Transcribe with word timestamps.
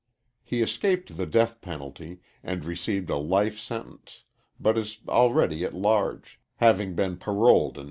He 0.43 0.63
escaped 0.63 1.15
the 1.15 1.27
death 1.27 1.61
penalty, 1.61 2.21
and 2.41 2.65
received 2.65 3.11
a 3.11 3.17
life 3.17 3.59
sentence, 3.59 4.23
but 4.59 4.75
is 4.75 4.97
already 5.07 5.63
at 5.63 5.75
large, 5.75 6.39
having 6.55 6.95
been 6.95 7.17
paroled 7.17 7.77
1916. 7.77 7.79